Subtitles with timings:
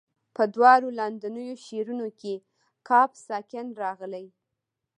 [0.35, 2.33] په دواړو لاندنیو شعرونو کې
[2.87, 4.25] قاف ساکن راغلی.